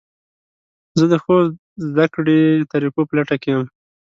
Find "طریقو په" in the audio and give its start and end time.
2.71-3.13